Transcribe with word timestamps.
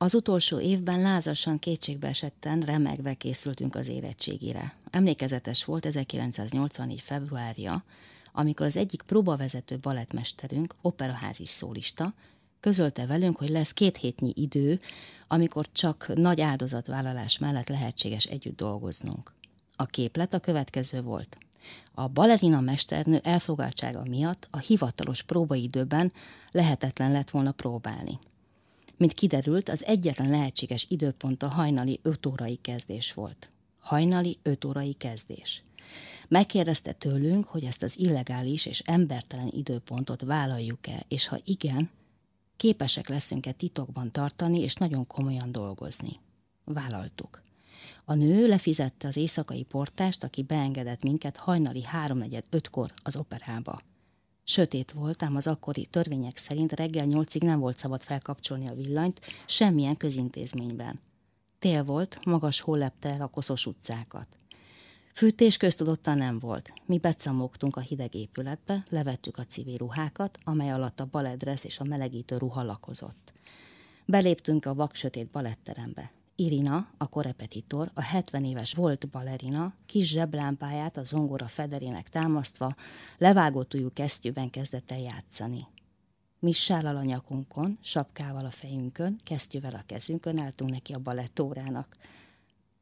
Az 0.00 0.14
utolsó 0.14 0.60
évben 0.60 1.00
lázasan 1.00 1.58
kétségbe 1.58 2.08
esetten 2.08 2.60
remegve 2.60 3.14
készültünk 3.14 3.74
az 3.74 3.88
érettségire. 3.88 4.76
Emlékezetes 4.90 5.64
volt 5.64 5.86
1984. 5.86 7.00
februárja, 7.00 7.84
amikor 8.32 8.66
az 8.66 8.76
egyik 8.76 9.02
próbavezető 9.02 9.78
balettmesterünk, 9.78 10.74
operaházi 10.82 11.46
szólista, 11.46 12.12
közölte 12.60 13.06
velünk, 13.06 13.36
hogy 13.36 13.48
lesz 13.48 13.72
két 13.72 13.96
hétnyi 13.96 14.32
idő, 14.34 14.80
amikor 15.28 15.68
csak 15.72 16.10
nagy 16.14 16.40
áldozatvállalás 16.40 17.38
mellett 17.38 17.68
lehetséges 17.68 18.24
együtt 18.24 18.56
dolgoznunk. 18.56 19.34
A 19.76 19.86
képlet 19.86 20.34
a 20.34 20.38
következő 20.38 21.02
volt. 21.02 21.38
A 21.94 22.08
balerina 22.08 22.60
mesternő 22.60 23.20
elfogadtsága 23.22 24.02
miatt 24.08 24.48
a 24.50 24.58
hivatalos 24.58 25.22
próbaidőben 25.22 26.12
lehetetlen 26.50 27.12
lett 27.12 27.30
volna 27.30 27.52
próbálni. 27.52 28.18
Mint 28.98 29.12
kiderült, 29.12 29.68
az 29.68 29.84
egyetlen 29.84 30.30
lehetséges 30.30 30.86
időpont 30.88 31.42
a 31.42 31.48
hajnali 31.48 32.00
5 32.02 32.26
órai 32.26 32.56
kezdés 32.56 33.12
volt. 33.12 33.50
Hajnali 33.80 34.38
5 34.42 34.64
órai 34.64 34.92
kezdés. 34.92 35.62
Megkérdezte 36.28 36.92
tőlünk, 36.92 37.46
hogy 37.46 37.64
ezt 37.64 37.82
az 37.82 37.98
illegális 37.98 38.66
és 38.66 38.80
embertelen 38.80 39.50
időpontot 39.50 40.22
vállaljuk-e, 40.22 41.04
és 41.08 41.26
ha 41.26 41.38
igen, 41.44 41.90
képesek 42.56 43.08
leszünk-e 43.08 43.52
titokban 43.52 44.12
tartani 44.12 44.60
és 44.60 44.74
nagyon 44.74 45.06
komolyan 45.06 45.52
dolgozni. 45.52 46.12
Vállaltuk. 46.64 47.40
A 48.04 48.14
nő 48.14 48.46
lefizette 48.46 49.08
az 49.08 49.16
éjszakai 49.16 49.62
portást, 49.62 50.24
aki 50.24 50.42
beengedett 50.42 51.02
minket 51.02 51.36
hajnali 51.36 51.82
háromnegyed 51.84 52.44
ötkor 52.50 52.90
az 53.02 53.16
operába. 53.16 53.78
Sötét 54.50 54.92
volt, 54.92 55.22
ám 55.22 55.36
az 55.36 55.46
akkori 55.46 55.86
törvények 55.86 56.36
szerint 56.36 56.72
reggel 56.72 57.04
nyolcig 57.04 57.42
nem 57.42 57.60
volt 57.60 57.76
szabad 57.76 58.02
felkapcsolni 58.02 58.68
a 58.68 58.74
villanyt 58.74 59.20
semmilyen 59.46 59.96
közintézményben. 59.96 60.98
Tél 61.58 61.84
volt, 61.84 62.24
magas 62.24 62.60
hó 62.60 62.74
lepte 62.74 63.10
el 63.10 63.22
a 63.22 63.26
koszos 63.26 63.66
utcákat. 63.66 64.26
Fűtés 65.12 65.56
köztudottan 65.56 66.18
nem 66.18 66.38
volt. 66.38 66.72
Mi 66.86 66.98
becamogtunk 66.98 67.76
a 67.76 67.80
hideg 67.80 68.14
épületbe, 68.14 68.84
levettük 68.88 69.38
a 69.38 69.44
civil 69.44 69.76
ruhákat, 69.76 70.38
amely 70.44 70.70
alatt 70.70 71.00
a 71.00 71.08
baledresz 71.10 71.64
és 71.64 71.78
a 71.80 71.84
melegítő 71.84 72.36
ruha 72.36 72.62
lakozott. 72.62 73.32
Beléptünk 74.04 74.64
a 74.64 74.74
vaksötét 74.74 75.30
baletterembe. 75.30 76.12
Irina, 76.40 76.88
a 76.96 77.08
korepetitor, 77.08 77.90
a 77.94 78.02
70 78.02 78.44
éves 78.44 78.74
volt 78.74 79.08
balerina, 79.08 79.74
kis 79.86 80.08
zseblámpáját 80.08 80.96
a 80.96 81.04
zongora 81.04 81.46
federének 81.46 82.08
támasztva, 82.08 82.74
levágott 83.18 83.74
ujjú 83.74 83.90
kesztyűben 83.92 84.50
kezdett 84.50 84.90
el 84.90 84.98
játszani. 84.98 85.66
Mi 86.38 86.52
sállal 86.52 86.96
a 86.96 87.02
nyakunkon, 87.02 87.78
sapkával 87.80 88.44
a 88.44 88.50
fejünkön, 88.50 89.20
kesztyűvel 89.24 89.74
a 89.74 89.82
kezünkön 89.86 90.38
álltunk 90.38 90.70
neki 90.70 90.92
a 90.92 90.98
balettórának. 90.98 91.96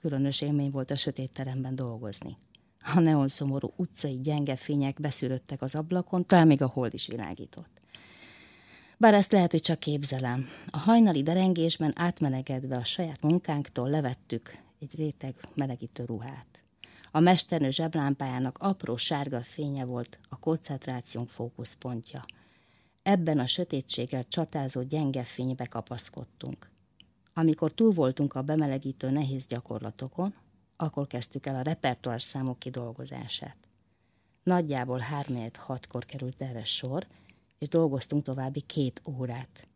Különös 0.00 0.40
élmény 0.40 0.70
volt 0.70 0.90
a 0.90 0.96
sötét 0.96 1.32
teremben 1.32 1.76
dolgozni. 1.76 2.36
A 2.94 3.00
neon 3.00 3.28
utcai 3.76 4.20
gyenge 4.20 4.56
fények 4.56 5.00
beszűröttek 5.00 5.62
az 5.62 5.74
ablakon, 5.74 6.26
talán 6.26 6.46
még 6.46 6.62
a 6.62 6.66
hold 6.66 6.94
is 6.94 7.06
világított. 7.06 7.83
Bár 9.04 9.14
ezt 9.14 9.32
lehet, 9.32 9.50
hogy 9.50 9.60
csak 9.60 9.78
képzelem. 9.78 10.48
A 10.70 10.78
hajnali 10.78 11.22
derengésben 11.22 11.92
átmenegedve 11.96 12.76
a 12.76 12.84
saját 12.84 13.22
munkánktól 13.22 13.88
levettük 13.88 14.58
egy 14.80 14.96
réteg 14.96 15.34
melegítő 15.54 16.04
ruhát. 16.04 16.62
A 17.10 17.20
mesternő 17.20 17.70
zseblámpájának 17.70 18.58
apró 18.58 18.96
sárga 18.96 19.40
fénye 19.40 19.84
volt 19.84 20.18
a 20.28 20.38
koncentrációnk 20.38 21.30
fókuszpontja. 21.30 22.24
Ebben 23.02 23.38
a 23.38 23.46
sötétséggel 23.46 24.24
csatázó 24.28 24.82
gyenge 24.82 25.24
fénybe 25.24 25.66
kapaszkodtunk. 25.66 26.70
Amikor 27.34 27.72
túl 27.72 27.92
voltunk 27.92 28.34
a 28.34 28.42
bemelegítő 28.42 29.10
nehéz 29.10 29.46
gyakorlatokon, 29.46 30.34
akkor 30.76 31.06
kezdtük 31.06 31.46
el 31.46 31.56
a 31.56 31.62
repertoár 31.62 32.20
számok 32.20 32.58
kidolgozását. 32.58 33.56
Nagyjából 34.42 35.04
3-6-kor 35.22 36.04
került 36.04 36.40
erre 36.40 36.64
sor, 36.64 37.06
és 37.64 37.70
dolgoztunk 37.70 38.22
további 38.22 38.60
két 38.60 39.02
órát. 39.18 39.68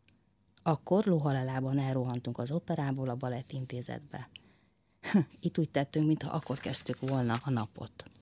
Akkor 0.62 1.04
lohalelában 1.04 1.78
elrohantunk 1.78 2.38
az 2.38 2.50
operából 2.50 3.08
a 3.08 3.14
balettintézetbe. 3.14 4.28
Itt 5.40 5.58
úgy 5.58 5.70
tettünk, 5.70 6.06
mintha 6.06 6.30
akkor 6.30 6.58
kezdtük 6.58 7.00
volna 7.00 7.40
a 7.44 7.50
napot. 7.50 8.10